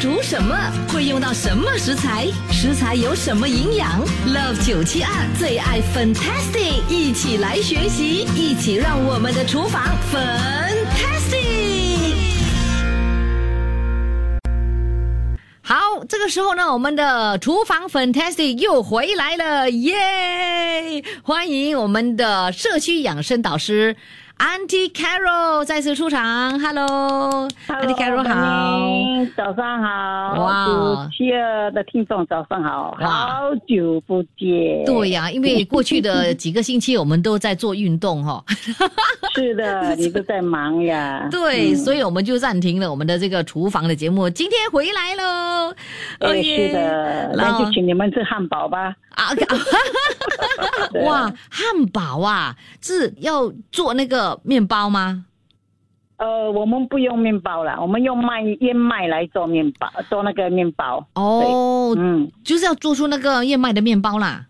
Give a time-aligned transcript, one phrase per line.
[0.00, 0.56] 煮什么？
[0.88, 2.26] 会用到什么食材？
[2.50, 11.36] 食材有什么营养？Love 九七二最爱 Fantastic，一起来学习，一起让我们的厨房 Fantastic。
[15.60, 15.76] 好，
[16.08, 21.04] 这个时候呢，我们的厨房 Fantastic 又回来了，耶！
[21.22, 23.96] 欢迎我们的社区养生导师。
[24.40, 28.88] Auntie Carol 再次出场，Hello，Auntie Carol 好，
[29.36, 34.82] 早上好，哇，七二的听众早上好，好久不见。
[34.86, 38.42] 对呀，因为过去的几个星期我们都在做运动哈。
[39.36, 41.28] 是的， 你都在忙呀。
[41.30, 45.74] 对，所以我们就暂停了我们的这个厨房的节目，今天回来喽。
[46.20, 48.94] 哎，是的，那就请你们吃汉堡吧。
[49.10, 49.34] 啊，
[51.04, 55.24] 哇，汉堡啊，是要做那个面包吗？
[56.16, 61.06] 呃，我们不用面包了，我们用麦燕麦来做面包，做那个面包。
[61.14, 64.46] 哦，嗯，就是要做出那个燕麦的面包啦。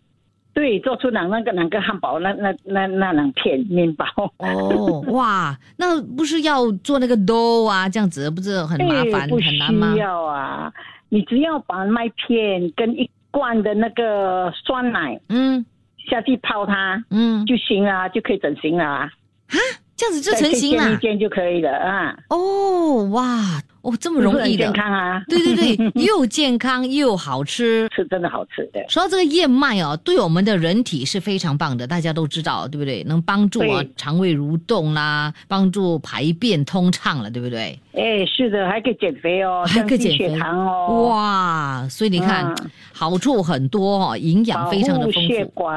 [0.52, 4.04] 对，做出两那个两个汉堡，那那那那两片面包。
[4.38, 7.88] 哦，哇，那不是要做那个 dough 啊？
[7.88, 9.90] 这样子不是很麻烦很难吗？
[9.90, 10.72] 不需要啊，
[11.08, 15.64] 你只要把麦片跟一罐的那个酸奶，嗯。
[16.08, 19.08] 下去泡它，嗯，就行了，就可以整形了
[19.50, 19.56] 啊！
[19.56, 19.58] 啊，
[19.96, 22.16] 这样子就成型了，一煎就可以了啊！
[22.30, 25.22] 哦，哇，哦，这么容易的，健康啊！
[25.28, 28.82] 对对对， 又健康又好吃，是真的好吃的。
[28.88, 33.04] 说到这个燕麦哦，对我们的人体是非常棒的，大家都知道，对不对？
[33.04, 37.78] 能帮助啊肠胃蠕动啦，帮助排便通畅了，对不对？
[37.92, 41.08] 哎，是的，还可以减肥哦，还可以减血糖哦。
[41.10, 42.54] 哇，所以你看，
[42.92, 45.28] 好处很多哦，营养非常的丰富。
[45.28, 45.76] 血管，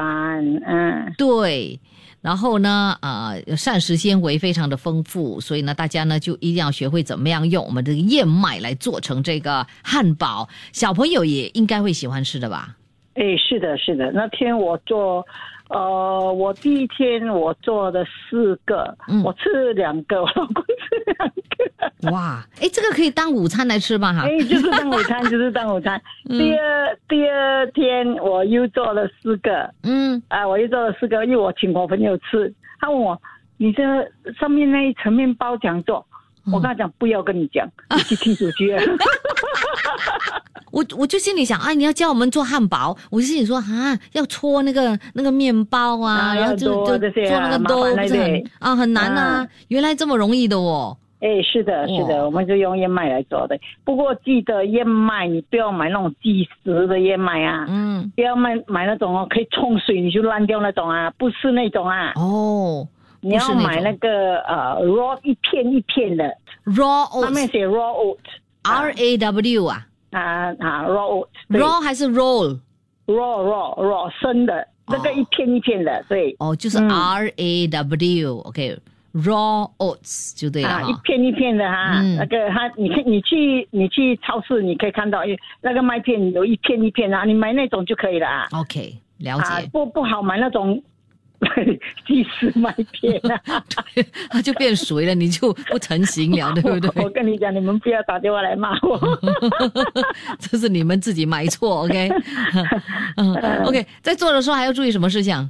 [0.66, 1.78] 嗯，对。
[2.24, 12.76] 然后呢，呃，膳食纤维非常的丰富，所以呢，大家呢就一定要学会怎么样用我们这个燕麦来做成这个汉堡，小朋友也应该会喜欢吃的吧？
[13.16, 15.22] 哎，是的，是的，那天我做。
[15.70, 20.73] 呃，我第一天我做了四个，我吃两个，我老公吃
[21.06, 22.10] 两个。
[22.10, 24.12] 哇，哎，这个可以当午餐来吃吧？
[24.12, 26.00] 哈，哎，就是当午餐， 就是当午餐。
[26.28, 33.20] 第二第二天我又做了四个，嗯，啊，我又做了四个，因为我请我朋友吃，他问我，
[33.56, 33.82] 你这
[34.38, 36.06] 上面那一层面包怎样做？
[36.52, 37.66] 我跟他讲，不要跟你讲，
[37.96, 38.76] 你去听主角。
[40.74, 46.98] 我我就心里想，啊，你要教我们做汉堡，我就心里说，啊，要搓那个那个面包啊，然后就就做
[47.40, 47.84] 那个豆，
[48.58, 49.46] 啊，很难啊。
[49.68, 50.96] 原来这么容易的哦。
[51.20, 53.56] 哎，是的，是的，我们就用燕麦来做的。
[53.84, 62.12] 不过记得燕麦，你不要买那种即食的燕麦啊，嗯，不要买买那种哦，可以冲水你就烂掉那种啊，不是那种啊。
[62.16, 62.86] 哦。
[63.20, 66.24] 你要买那个呃 raw 一片一片的
[66.66, 72.60] raw oat，上面写 raw oat，R A W 啊啊啊 raw oat，raw 还是 roll？raw
[73.06, 76.34] raw raw 生的，那个一片一片的，对。
[76.38, 85.20] 哦，就是 R A W，OK，raw oats 就对了一片一片的哈，那个它，你看你去你去超市你可以看到，
[85.60, 88.46] 那个麦片有一片一片啊，你买那种就可以了啊。
[88.52, 89.68] OK，了解。
[89.72, 90.82] 不不好买那种。
[92.06, 93.40] 即食麦片啊，
[94.30, 97.02] 它就变水了，你就不成型了， 对不对？
[97.04, 98.98] 我跟你讲，你们不要打电话来骂我，
[100.38, 102.10] 这是你们自己买错，OK？
[103.16, 103.34] 嗯
[103.64, 105.48] ，OK，在做的时候还要注意什么事项？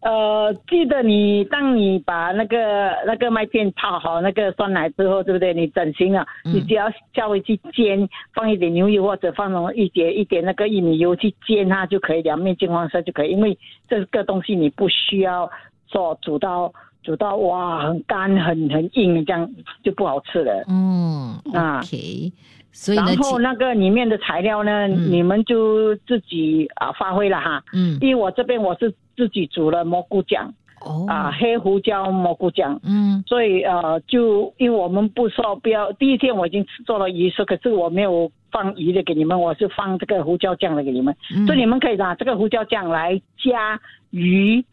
[0.00, 5.52] 呃，记得你当你把那个那个麦片泡好那个酸奶之后，对不对？
[5.52, 13.32] 你整形了，你只要稍微去煎，放一点牛油或者放那一点一点那个玉米油去煎它就可以，两面金黄色就可以。
[13.32, 15.50] 因为这个东西你不需要
[15.88, 16.72] 做煮到
[17.02, 19.50] 煮到哇很干很很硬，这样
[19.82, 20.64] 就不好吃了。
[20.68, 22.32] 嗯，OK。
[22.72, 27.62] 所以然后那个里面的材料呢，你们就自己啊发挥了哈。
[27.72, 32.80] 嗯，因为我这边我是自己煮了蘑菇酱，哦，啊黑胡椒蘑菇酱。
[32.84, 41.14] 嗯，所以呃就因为我们不说不要，第一天我已经做了鱼食，可是我没有放鱼的给你们，我是放这个胡椒酱的给你们。
[41.46, 43.80] 所以你们可以拿这个胡椒酱来加
[44.10, 44.64] 鱼。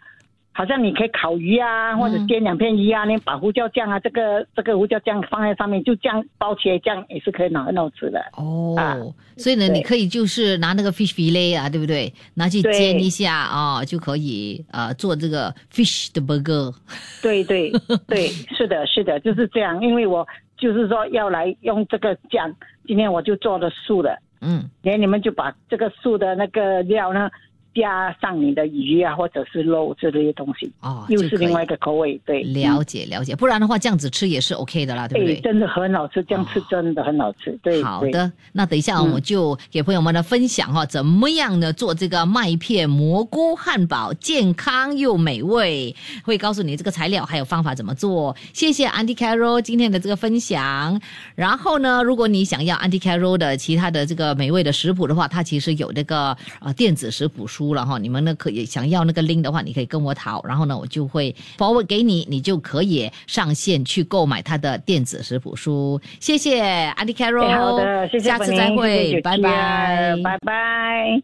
[0.57, 8.23] 好像你可以烤鱼啊，或者煎两片鱼啊，你把胡椒酱啊，这个这个胡椒酱放在上面，就这样包起来，这样也是可以拿很好吃的。
[8.37, 12.13] 哦，所以呢，你可以就是拿那个 fish fillet 啊，对不对？
[12.35, 16.73] 拿去煎一下啊，就可以呃做这个 fish 的 burger。
[17.21, 17.69] 对对
[18.07, 19.81] 对， 是的，是的，就是这样。
[19.81, 20.25] 因为我
[20.57, 22.49] 就是说要来用这个酱，
[22.87, 24.17] 今天我就做了素的。
[24.39, 27.29] 嗯，连你们就把这个素的那个料呢。
[27.75, 32.19] 加上你的鱼啊，或者是肉之类的东西哦，又是另外一个口味。
[32.25, 35.39] 对，了解了解，不然的话这样子吃也是 OK 的啦，对不对？
[35.41, 37.51] 真的很好吃，这样吃真的很好吃。
[37.61, 41.73] 对，好的，那等一下我就给朋友们的分享哈，怎么样呢？
[41.73, 45.93] 做这个麦片蘑菇汉堡，健康又美味，
[46.23, 48.33] 会告诉你这个材料还有方法怎么做。
[48.53, 51.01] 谢谢 Andy Carroll 今天的这个分享。
[51.35, 57.97] 然后呢，如果你想要 Andy Carroll 的其他的这个美味的食谱的话，它其实有那个呃电子食谱书了哈。
[57.97, 65.99] 你们呢可以想要那个 link 的话，你可以跟我讨，然后呢我就会 forward 给你，你就可以上线去购买他的电子食谱书。
[66.19, 66.63] 谢谢
[66.97, 71.21] Andy Carroll，好的，谢谢，下次再会，拜拜，拜拜。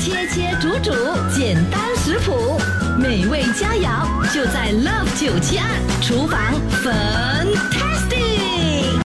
[0.00, 0.92] 切切煮煮，
[1.34, 2.58] 简单食谱，
[2.98, 5.66] 美味佳肴就在 Love 九七二
[6.00, 7.75] 厨房粉。